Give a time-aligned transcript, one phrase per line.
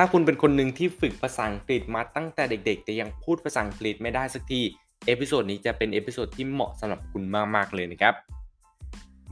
[0.00, 4.60] ถ้าคุณเป็นคนหนึ่งที่ฝึกภาษาอังกฤษมาตั้งแต่เด็ก ๆ แต่ยังพูดภาษาอังกฤษไม่ได้สักที
[5.06, 7.22] episode นี้จะเป็น episode ที่เหมาะสำหรับคุณ
[7.56, 8.14] มากๆเลยนะครับ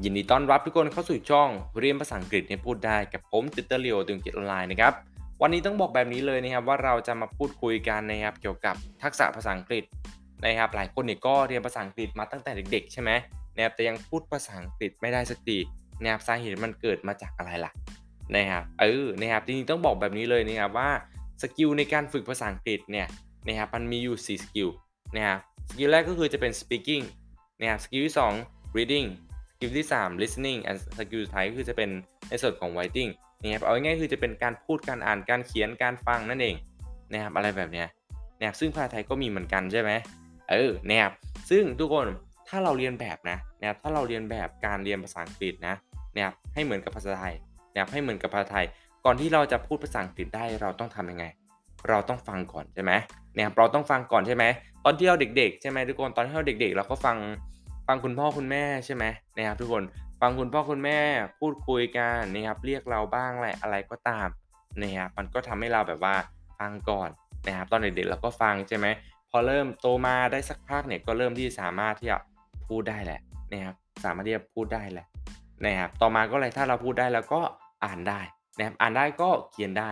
[0.02, 1.48] ยินดีต้อนรับทุกคนเข้าสู่ช่อง
[1.78, 4.92] เรียนภาษาอังกฤษให้พูดได้กับผมติวเตอร์ลีโอติวอังกฤษออนไลน์นะครับ
[5.42, 9.84] วันนี้ต้องบอกแบบนี้เลยนะครับว่าเราจะมาพูดคุยกันนะครับเกี่ยวกับทักษะภาษาอังกฤษ
[10.44, 13.10] นะครับ หลายคนเนี่ยก็เรียนภาษาอังกฤษมาตั้งแต่เด็ก ๆ ใช่ไหม
[13.54, 15.58] นะครับแต่ยังพูดภาษาอังกฤษไม่ได้สักที
[16.02, 17.72] นะครับสาเหตุมันเกิดมาจากอะไรล่ะ
[18.34, 20.90] นะครับเออนะครับจริงๆต้องบอกแบบนี้เลยนะครับว่า
[21.42, 23.06] skill ในการฝึกภาษาอังกฤษเนี่ย
[23.46, 24.68] นะครับมันมีอยู่ 4 skill
[25.16, 25.38] นะครับ
[25.70, 27.04] skill แรกก็คือจะเป็น speaking
[27.60, 29.06] นะครับ skill ที่ 2 reading
[29.52, 31.90] skill ที่ 3 listening อัน skill สุดท้ายก็คือจะเป็น
[32.28, 36.56] ในส่วนของ writing นะครับเอาง่ายๆคือจะเป็นการพูดการอ่านการเขียนการฟังนั่นเอง
[37.12, 37.88] นะครับอะไรแบบเนี้ย
[38.38, 39.90] นะครับซึ่งภาษาไทยก็มีเหมือนกันใช่ไหม
[40.50, 41.12] เออนะครับ
[41.50, 42.06] ซึ่งทุกคน
[42.48, 45.74] ถ้าเราเรียนแบบนะนะครับถ้าเราเรียนแบบการเรียนภาษาอังกฤษนะ
[46.14, 47.34] นะครับให้เหมือนกับภาษาไทย
[47.76, 48.66] นะครับให้เหมือนกับภาษาไทย
[49.04, 51.24] ก่อนที่เราจะพูดภาษาอังกฤษได้เราต้องทำยังไง
[51.88, 52.92] เราต้องฟังก่อนใช่ไหม
[53.34, 54.44] เนี่ยเราต้องฟังก่อนใช่ไหม
[54.84, 57.16] ตอนที่เราเด็กๆใช่ไหมทุกคนตอนที่เราเด็ก ๆ เราก็ฟัง
[57.86, 59.04] ฟังคุณพ่อคุณแม่ใช่ไหม
[59.36, 59.82] นะครับทุกคน
[60.20, 60.98] ฟังคุณพ่อคุณแม่
[61.40, 64.28] พูดคุยกันนะครับเรียกเราบ้างอะไรอะไรก็ตาม
[64.82, 66.14] นะครับมันก็ทำให้เราแบบว่า
[66.58, 67.08] ฟังก่อน
[67.46, 68.86] นะครับตอนเด็กๆเราก็ฟังใช่ไหม
[69.30, 72.18] พอเริ่มโตมาได้สักพักเนี่ยก็เริ่มที่สามารถที่จะ
[72.68, 73.20] พูดได้แหละ
[73.52, 75.06] นะครับสามารถที่จะพูดได้แหละ
[75.64, 77.40] นะครับต่อมาก็เลยถ้าเราพูดได้แล้วก็
[77.84, 78.20] อ่านได้
[78.58, 79.90] นะครับอ่านได้ก็เขียนได้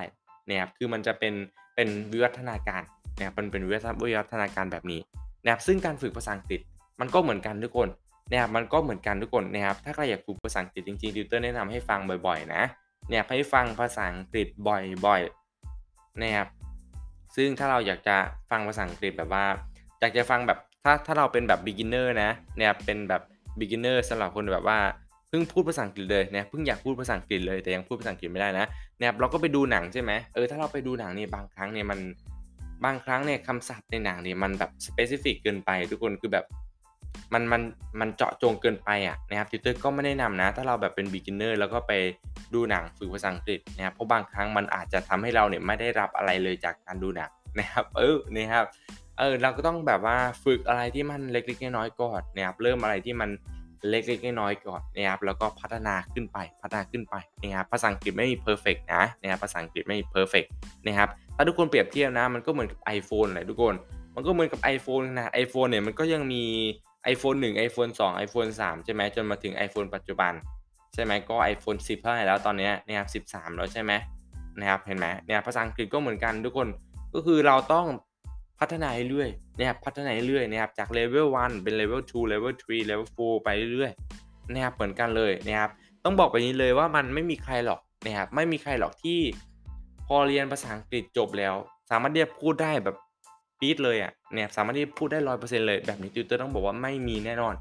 [0.48, 1.34] นะครับคือมันจะเป็น
[1.74, 2.82] เป็นวิวัฒนาการ
[3.16, 5.00] นะครับมันเป็นวิวัฒนาการแบบนี้
[5.44, 6.60] นะครับซึ่งการฝึกภาษาอังกฤษ
[7.00, 7.88] มันก็เหมือนกันทุกคน
[8.30, 12.62] นะครับมันก็เหมือนกันทุกคนนะครับถ้าใครอยากฝึกภาษาอังกฤษจริงๆดิวเตอร์แนะนำให้ฟังบ่อยๆนะ
[13.08, 16.48] เนี่ยให้ฟังภาษาอังกฤษบ่อยๆนะครับ
[17.36, 18.16] ซึ่งถ้าเราอยากจะ
[18.50, 19.46] ฟังภาษาอังกฤษแบบว่า
[20.00, 23.22] อยากจะฟังแบบถ้าถ้าเราเป็นแบบ beginner นะเนี่ยเป็นแบบ
[23.58, 24.78] beginner สำหรับคนแบบว่า
[25.36, 28.66] พิ่งพูดภาษาอังกฤษเลยนะเพิ่งอยากพูดภาษาอังกฤษเลยแต่ยังพูดภาษาอังกฤษไม่ได้นะ
[28.98, 31.98] เนี่ยเราก็ไปดูหนังใช่ไหมเออถ้าเราไปดูหนังเนี่ยบางครั้งเนี่ยมัน
[32.84, 36.44] บางครั้งเนี่ยคำศัพท์ในหนังเนี่ยมันแบบสเปซิฟิกเกินไป ทุกคนคือแบบ
[37.32, 37.62] มันมัน
[38.00, 41.92] มันเจาะจงเกินไปอะนะครับติวเตอร์ก็ไม่แนะนำนะ ถ้าเราแบบเป็น beginner แล้วก็ไป
[42.54, 48.66] ดูหนังฝึกภาษาอังกฤษนะครับเพราะบางครั้งมันอาจจะทำให้เราเนี่ยไม่ได้รับอะไรเลยจากการดูหนังนะครับเออนะครับ
[49.18, 53.30] เออเราก็ต้องแบบว่าฝึกอะไรที่มันเล็กๆน้อยๆก่อนนะครับเริ่มอะไรที่มัน
[53.88, 60.44] เล็กๆน้อยๆก่อนนะครับแล้วก็พัฒนาขึ้นไปพัฒนาขึ้นไปนะครับภาษาอังกฤษไม่มี perfect นะนะครับภาษาอังกฤษไม่มี perfect
[60.86, 63.74] นะครับถ้าทุกคนเปรียบเทียบนะมันก็เหมือนกับ iPhone เลยทุกคน
[64.14, 66.44] มันก็เหมือนกับ iPhone นะ iPhone เนี่ยมันก็ยังมี
[67.12, 70.32] iPhone 1 iPhone 2 iPhone 3 ใช่ไหมจนมาถึง iPhone ปัจจุบัน
[70.94, 73.92] ใช่ไหมก็ iPhone 10 เท่าไหร่แล้วตอนนี้นะครับ13 แล้วใช่ไหม
[74.60, 76.68] นะครับเห็นไหมเนี่ยภาษาอังกฤษก็เหมือนกันทุกคน
[77.14, 77.86] ก็คือเราต้อง
[78.58, 85.70] พัฒนาเรื่อย นะครับพัฒนาเรื่อยนะครับจากเลเวล1เป็นเลเวล2เลเวล3เลเวล4ไปเรื่อยๆนะครับเหมือนกันเลยนะครับ
[86.04, 89.18] ต้องบอกแบบนี้เลยว่ามันไม่มีใครหรอกนะครับไม่มีใครหรอกที่
[90.06, 91.54] พอเรียนภาษาอังกฤษจบแล้ว
[91.90, 92.96] สามารถที่จะพูดได้แบบ
[93.58, 97.54] ปี๊ดเลยอะเนี่ยสามารถที่จะพูดได้ร้อยเปอร์เซ็นต์เลยแบบนี้ติวเตอร์ต้องบอกว่าไม่มีแน่นอน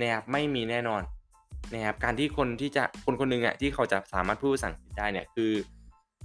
[0.00, 1.02] นะครับไม่มีแน่นอน
[1.72, 5.52] นะครับการที่คนที่จะคนคนหนึ่งอะที่เขาจะสามารถพูดภาษาอังกฤษได้เนี่ยคือ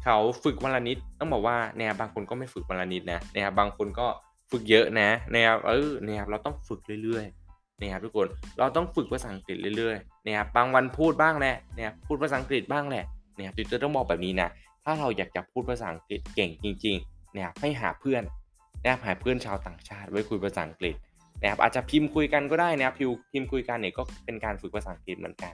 [0.03, 4.07] เขาฝึกวันละนิดต้องบอกว่าเนี่ยบางคนก็ไม่ฝึกวันละนิดนะเนี่ยบางคนก็
[4.51, 8.27] ฝึกเยอะนะนะครับเออเนี่ยเราต้องฝึกเรื่อยๆนะครับทุกคน
[8.59, 13.03] เราต้องฝึกภาษาอังกฤษเรื่อยๆเนี่ยบบางวันพูดบ้างแหละเนี่ยพูดภาษาอังกฤษบ้างแหละ
[13.37, 14.49] เนี่ยติวเตอร์ต้องบอกแบบนี้นะ
[14.83, 18.23] ถ้าเราอยากจะพูดภาษาอังกฤษเก่งจริงๆเนี่ยให้หาเพื่อน
[18.83, 20.95] นะครับหาเพื่อนชาวต่างชาติไว้คุยภาษาอังกฤษ
[21.41, 25.53] นะครับอาจจะพิมพ์คุยกันก็ได้นะครับพิมพ์พิมพ์คุยกันเนี่ยก็เป็นการฝึกภาษาอังกฤษเหมือนกัน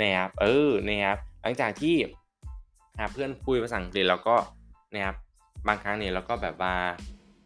[0.00, 1.96] นะครับเออนะครับหลังจากที่
[2.98, 4.36] หาเพื่อนคุยภาษาอังกฤษแล้วก็
[4.94, 5.16] นะครับ
[5.66, 6.74] บางครั้งเนี่ยเราก็แบบว่า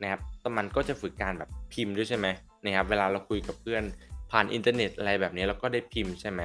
[0.02, 0.20] นะครับ
[0.58, 2.26] มันก็จะฝึกการแบบพิมพ์ด้วยใช่ไหม
[2.64, 3.82] นะครับเวลาเราคุยกับเพื่อน
[4.30, 6.40] ผ่านอินเทอร์เน็ตอะไรแบบนี้เราก็ได้พิมพ์ใช่ไหม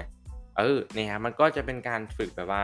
[0.57, 2.61] เออนะครับมันก็จะเป็นการฝึกแบบว่า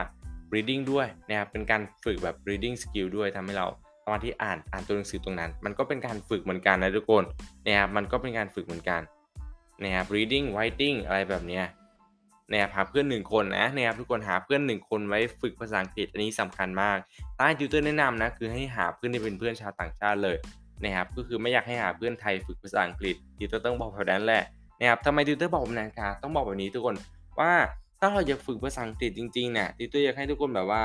[0.53, 3.67] reading ด้วยนะครับเป็นการฝึกแบบ reading skill ด้วยทำให้เรา
[4.03, 7.23] สามารถที่อ่านอ่านตัวหนังสือตรงนั้น มันก็เป็นการฝึกเหมือนกันนะทุกคน
[7.66, 9.01] นะครับมันก็เป็นการฝึกเหมือนกัน
[9.83, 11.61] นะครับ reading writing อะไรแบบนี้
[12.51, 16.97] นะครับหาเพื่อนหนึ่งคนนะนะครับทุกคนหาเพื่อนหนึ่งคนไว้ฝึกภาษาอังกฤษอันนี้สำคัญมาก
[17.38, 20.38] ใต้จิวเตอร์แนะนำนะคือให้หาเพื่อนที่เป็นเพื่อนชาวต่างชาติเลย
[20.84, 24.44] นะครับก็คือไม่อยากให้หาเพื่อนไทยฝึกภาษาอังกฤษติวเตอร์ต้องบอกแบบนั้นแหละ
[24.80, 26.96] นะครับทำไมติวเตอร์บอกแบบนั้นคะต้องบอกแบบนี้ทุกคน
[27.40, 27.52] ว่า
[28.00, 30.84] ถ้าเราอยากฝึกภาษาอังกฤษจริงๆเนี่ยติวเตอร์อยากให้ทุกคนแบบว่า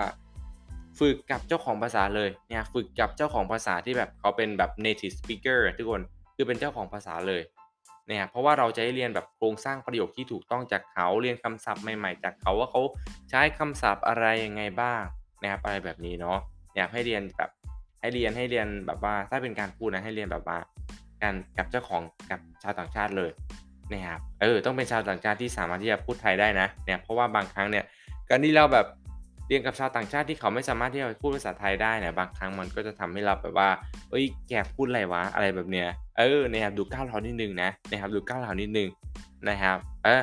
[0.98, 6.02] ฝึกกับเจ้าของภาษาเลยเนี่ยฝึกกับเจ้าของภาษาที่แบบเขาเป็นแบบ native speaker ทุกคน
[6.36, 7.42] คือเป็นเจ้าของภาษาเลย
[8.06, 12.82] เนี่ยเพราะว่าเราจะได้เรียนแบบโครงสร้างประโยคที่ถูกต้องจากเขาเรียนคำศัพท์ใหม่ๆ จากเขาว่าเขา
[13.30, 15.02] ใช้คำศัพท์อะไรยังไงบ้าง
[15.42, 16.38] นะครับอะไรแบบนี้เนาะ
[16.76, 17.50] อยากให้เรียนแบบ
[18.04, 20.58] ให้เรียนให้เรียนแบบว่าถ้าเป็นการพูดนะให้เรียนแบบว่า
[21.22, 23.30] การกับเจ้าของกับชาวต่างชาติเลย
[23.92, 27.84] นะครับเออต้องเป็นชาวต่างชาติที่สามารถที่จะพูดไทยได้นะเนี่ยเพราะว่าบางครั้งเนี่ย
[28.30, 28.86] การที่เราแบบ
[29.48, 33.68] เรียนกับชาวต่างชาติที่เขาไม่สามารถที่จะพูดภาษาไทยได้เนี่ยบางครั้งมันก็จะทำให้เราแบบว่า
[34.10, 38.88] เอ้ยแกพูดอะไรวะอะไรแบบเนี้ยเออนะครับดูก้าวร้าวนิดนึงนะนะครับดูก้าวร้าวนิดนึง
[39.48, 40.22] นะครับเออ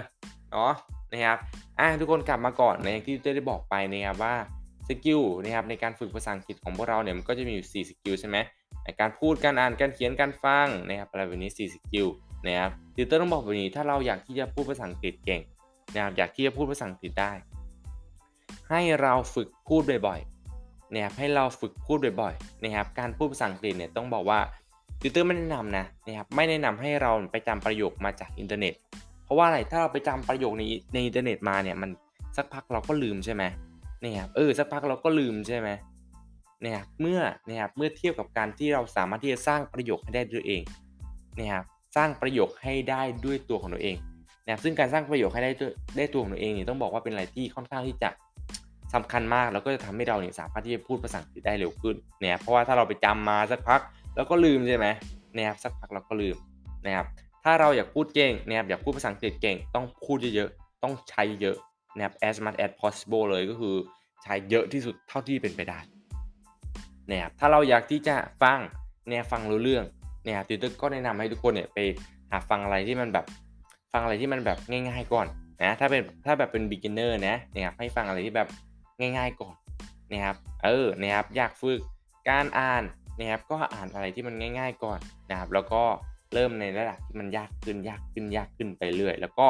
[0.51, 0.74] เนาะ
[1.12, 1.38] นะครับ
[1.80, 4.34] อะทุกคนกลับมาก่อนนะอย่างที่ได้บอกไปนะครับว่า
[4.88, 8.38] skill นะครับในการฝึกภาษาอังกฤษของพวกเราเนี่ยมันก็จะมีอยู่4 skill ใช่ไหม
[9.01, 12.08] การพูดการอ่านการเขียนการฟังนะครับอะไรแบบนี้4 skill
[12.48, 15.42] นะครับติวเตอร์ต้องบอกแบบนี้ถ้าเราอยากที่จะพูดภาษาอังกฤษเก่ง
[15.94, 17.31] นะครับอยากที่จะพูดภาษาอังกฤษได้
[18.69, 24.39] ให้เราฝึกพูดบ่อยๆนะครับให้เราฝึกพูดบ่อยๆนะครับการพูดภาษาอังกฤษเนี่ยต้องบอกว่า
[25.01, 28.74] ติวเตอร์ไม่แนะนำนะนะครับไม่แนะนำให้เราไปจำประโยคมาจากอินเทอร์เน็ต
[29.25, 30.63] เพราะว่าอะไรถ้าเราไปจำประโยคใน
[30.94, 31.89] ในอินเทอร์เน็ตมาเนี่ยมัน
[32.38, 33.44] สักพักเราก็ลืมใช่ไหม
[34.03, 35.69] นะครับเออสักพักเราก็ลืมใช่ไหม
[36.63, 40.62] นะครับเมื่อนะครับเมื่อเทียบกับการที่เราสามารถที่จะสร้างประโยคให้ได้ด้วยเอง
[41.39, 41.63] นะครับ
[41.95, 43.98] สร้างประโยคให้ได้ด้วยตัวของตัวเอง
[44.45, 48.09] นะครับซึ่งการสร้างประโยคให้ได้ด้วยได้ตัวของตัวเองเนี่ยต้องบอกว่าเป็นอะไรที่ค่อนข้างที่จะ
[48.94, 53.81] สำคัญมากแล้วก็จะทำให้เราเนี่ยสามารถที่จะพูดภาษาอังกฤษได้เร็วขึ้นเนี่ยเพราะว่าถ้าเราไปจำมาสักพัก
[54.15, 54.88] แล้วก็ลืมใช่ไหม
[55.36, 56.36] นะครับสักพักเราก็ลืม
[56.86, 57.07] นะครับ
[57.44, 61.56] ถ้าเราอยากพูดเก่งนะครับอยากพูดภาษาอังกฤษเก่ง ต้องพูดเยอะๆต้องใช้เยอะ
[61.96, 63.76] นะครับ as much as possible เลยก็คือ
[64.24, 65.80] ใช้เยอะที่สุดเท่าที่เป็นไปได้
[67.10, 68.60] นะครับถ้าเราอยากที่จะฟัง
[69.08, 69.86] เนี่ยฟังรู้เรื่อง
[70.24, 71.80] เนี่ยติวเตอร์ก็แนะนำให้ทุกคนเนี่ยไป
[72.32, 73.26] หาฟังอะไรที่มันแบบ
[73.94, 75.28] ฟังอะไรที่มันแบบง่ายๆก่อน
[75.62, 78.48] นะถ้าเป็นถ้าแบบเป็น beginner นะนะครับให้ฟังอะไรที่แบบ
[79.00, 79.56] ง่ายๆก่อน
[80.12, 81.80] นะครับเออนะครับอยากฝึก
[82.30, 82.84] การอ่าน
[83.20, 85.00] นะครับก็อ่านอะไรที่มันง่าย ๆ ก่อน
[85.30, 85.84] นะครับแล้วก็
[86.34, 89.48] เริ่มในระดับที่มันยากขึ้นยากขึ้นยากขึ้นไปเรื่อยแล้วก็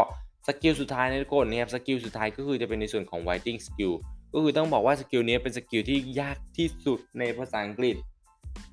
[0.47, 3.93] skill สุดท้ายในทุกคนนะครับ skill สุดท้ายก็คือจะเป็นในส่วนของ writing skill
[4.33, 7.95] ก็คือต้องบอกว่า skill นี้เป็น skill ที่ยากที่สุดในภาษาอังกฤษ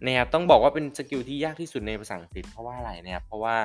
[0.05, 3.57] นะครับต้องบอกว่าเป็น skill ที่ยากที่สุดในภาษาอังกฤษเพราะว่าอะไรนะครับเพราะว่า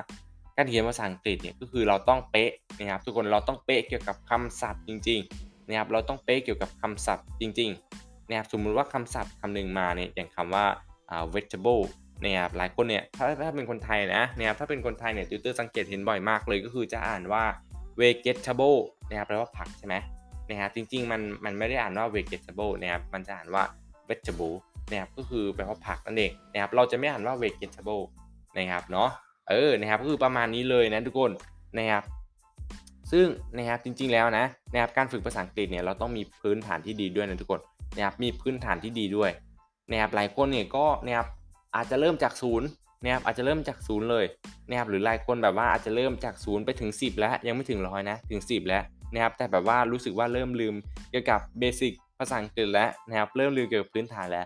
[0.58, 10.66] การเขียนภาษาอังกฤษเนี่ยก็คือเราต้องเป๊ะนะครับทุกคนเราต้องเป๊ะเกี่ยวกับคำศัพท์จริงๆนะครับเราต้องเป๊ะเกี่ยวกับคำศัพท์จริงๆนะครับสมมุติว่าคำศัพท์คำหนึ่งมาเนี่ยอย่างคำว่า
[11.34, 11.84] vegetable
[12.24, 17.44] นะครับหลายคนเนี่ยถ้าถ้าเป็นคนไทยนะนะครับถ้าเป็นคนไทยเนี่ยติวเตอร์สังเกตเห็นบ่อยมากเลยก็คือจะอ่านว่า
[18.02, 18.80] vegetable
[19.10, 19.96] นะครับแปลว่าผักใช่ไหม
[20.50, 23.64] นะครับจริงๆมันมันไม่ได้อ่านว่า vegetable นะครับมันจะอ่านว่า
[24.10, 24.56] vegetable
[24.90, 28.04] นะครับก็คือแปลว่าผักนั่นเองนะครับเราจะไม่อ่านว่า vegetable
[28.58, 29.10] นะครับเนาะ
[29.50, 31.32] เออนะครับก็คือประมาณนี้เลยนะทุกคน
[31.78, 32.04] นะครับ
[33.12, 37.62] ซึ่งนะครับจริงๆแล้วนะนะครับการฝึกภาษาอังกฤษเนี่ยเราต้องมีพื้นฐานที่ดีด้วยนะทุกคน
[37.96, 39.32] นะครับมีพื้นฐานที่ดีด้วย
[39.92, 41.28] นะครับหลายคนเนี่ยก็นะครับ
[41.76, 42.68] อาจจะเริ่มจากศูนย์
[43.04, 44.26] นะครับอาจจะเริ่มจากศูนย์เลย
[44.70, 48.84] นะครับหรือหลายคนแบบว่าอาจจะเริ่มจากศูนย์ไปถึง 10 แล้วยังไม่ถึงร้อยนะถึง 10 แล้ว
[49.14, 50.76] นะครับแต่แบบว่ารู้สึกว่าเริ่มลืม
[51.12, 54.46] เกี่ยวกับ basic ภาษาอังกฤษแล้วนะครับเริ่มลืมเกี่ยวกับพื้นฐานแล้ว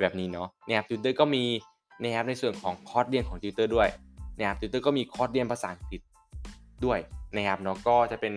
[0.00, 1.44] แบบนี้เนาะนะครับติวเตอร์ก็มี
[2.02, 3.88] นะครับในส่วนของคอร์สเรียนของติวเตอร์ด้วย
[4.38, 6.00] นะครับติวเตอร์ก็มีคอร์สเรียนภาษาอังกฤษ
[6.84, 6.98] ด้วย
[7.36, 8.34] นะครับเนาะก็จะเป็น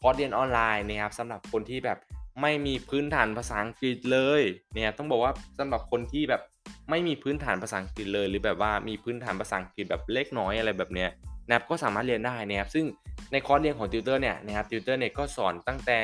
[0.00, 1.98] คอร์สเรียนออนไลน์นะครับสำหรับคนที่แบบ
[2.42, 4.42] ไม่มีพื้นฐานภาษาอังกฤษเลย
[4.72, 6.42] เนี่ยต้องบอกว่าสำหรับคนที่แบบ
[6.90, 11.10] ไม่มีพื้นฐานภาษาอังกฤษเลย หรือแบบว่ามีพื้นฐานภาษาอังกฤษแบบเล็กน้อยอะไรแบบเนี้ย
[11.46, 12.84] นะครับก็สามารถเรียนได้นะครับซึ่ง
[13.32, 16.00] ในคอร์สเรียนของติวเตอร์เนี่ยนะครับติวเตอร์เนี่ยก็สอนตั้งแต่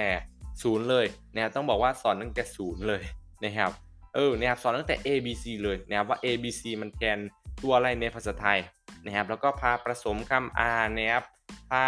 [0.63, 3.03] ศูนย์เลยนะครับต้องบอกว่าสอนตั้งแต่ศูนย์เลย
[3.45, 3.71] นะครับ
[4.15, 7.19] เออนะครับสอนตั้งแต่ A B C เลยนะครับว่า A B C มันแทน
[7.63, 8.59] ตัวอะไรในภาษาไทย
[9.05, 11.25] นะครับแล้วก็พาผสมคำอ่านนะครับ
[11.71, 11.85] พา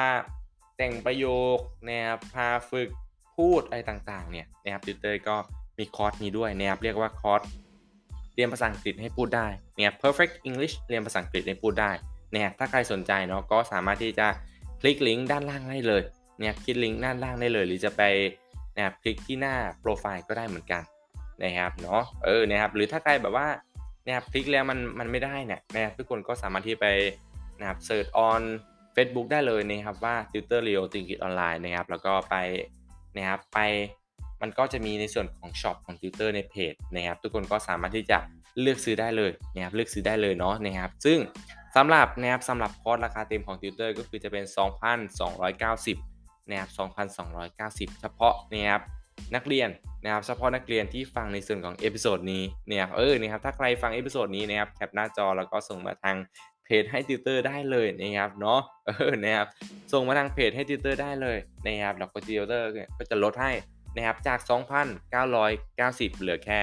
[0.77, 1.27] แต่งประโย
[1.57, 1.59] ค
[1.89, 2.89] นะครับพาฝึก
[3.37, 5.37] พูดอะไรต่างๆเนี่ยนะครับติวเตอร์ก็
[5.79, 7.43] มีคอร์สนี้ด้วยนะครับเรียกว่าคอร์ส
[8.35, 11.91] เรียนภาษาอังกฤษให้พูดได้เนี่ย perfect English เรียนภาษาอังกฤษให้พูดได้
[12.33, 14.27] เนี่ยถ้าใครสนใจเนาะก็สามารถที่จะ
[14.81, 16.03] คลิกลิงก์ด้านล่างได้เลย
[16.39, 18.03] เนี่ยคลิกลิงก์ด้านล่างได้เลย หรือจะไป
[18.77, 20.83] นะครับคลิกที่หน้าโปรไฟล์ก็ได้เหมือนกัน
[21.45, 23.49] นะครับเนาะเออนะครับหรือถ้าใครแบบว่า
[24.07, 26.87] นะครับคลิกแล้วมันมันไม่ได้เนี่ยนะครับทุกคนก็สามารถที่ไป
[27.61, 28.43] นะครับเสิร์ช on
[28.95, 32.37] Facebook ได้เลยนะครับว่า Tutor Leo ติวอังกฤษออนไลน์นะครับแล้วก็ไป
[33.17, 33.59] นะครับไป
[34.43, 38.19] มันก็จะมีในส่วนของ shop ของติวเตอร์ในเพจนะครับ ทุกคนก็สามารถที่จะ
[38.61, 41.19] เลือกซื้อได้เลยนะครับเลือกซื้อได้เลยเนาะนะครับ ซึ่ง
[41.77, 44.45] สำหรับนะครับสำหรับคอร์สราคาเต็มของติวเตอร์ก็คือจะเป็น
[45.23, 46.71] 2,290นะครับ
[47.35, 48.83] 2,290 เฉพาะนะครับ
[49.35, 49.69] นักเรียน
[50.05, 56.17] นะครับเฉพาะนักเรียนที่ฟังในส่วนของ episode นี้เนี่ยเออนะครับถ้าใครฟัง episode นี้นะครับแคปหน้าจอแล้วก็ส่งมาทาง
[56.65, 59.47] เพจให้ติวเตอร์ได้เลยนะครับเนาะเออนะครับ
[59.93, 63.53] ส่งมาทางเพจให้ติวเตอร์ได้เลยนะครับแล้วก็ติวเตอร์ก็จะลดให้
[63.97, 64.39] นะครับจาก
[65.25, 66.61] 2,990 เหลือแค่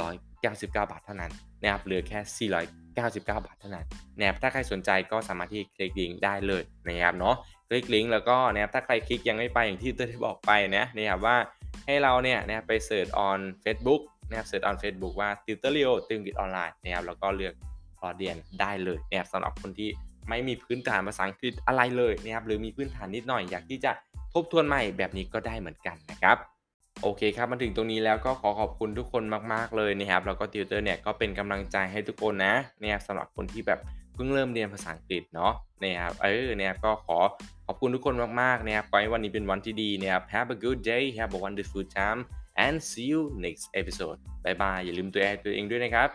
[0.00, 3.86] 499 บาทเท่านั้นนะครับเหลือแค่ 499 บาทเท่านั้น
[4.18, 7.36] นะครับถ้าใครสนใจก็สามารถที่คลิกลิงก์ได้เลยนะครับเนาะ
[7.68, 11.36] คลิกลิงก์แล้วก็นะครับถ้าใครคลิกยังไม่ไปอย่างที่ติวเตอร์ได้บอกไปนะนะครับว่า
[11.86, 17.54] ให้เราเนี่ยนะครับไปเสิร์ช on Facebook นะครับเสิร์ช on Facebook ว่า Tutorial ตึงกิจออนไลน์นะครับแล้วก็เลือก
[17.98, 19.90] คอเรียนได้เลยนะครับสำหรับคนที่
[20.28, 23.92] ไม่มีพื้นฐานภาษาอังกฤษอะไรเลยนะครับหรือมีพื้นฐานนิดหน่อยอยากที่จะ
[24.34, 26.36] ทบทวนใหม่แบบนี้ก็ได้เหมือนกันนะครับ
[27.02, 29.22] โอเคครับมาถึงตรงนี้แล้วก็ขอขอบคุณทุกคน
[29.52, 33.80] มากๆเลยนะครับแล้วก็ติวเตอร์เนี่ยก็เป็นกำลังใจให้ทุกคนนะเนี่ยสำหรับคนที่แบบ
[34.14, 37.18] เพิ่งเริ่มเรียนภาษาอังกฤษเนาะนะครับเออเนี่ยก็ขอ
[37.66, 42.20] ขอบคุณทุกคนมากๆนะครับขอให้วันนี้เป็นวันที่ดีนะครับ Have a good day have a wonderful time
[42.64, 46.08] and see you next episode บายบายอย่าลืมตัวแอตัวเองด้วยนะครับ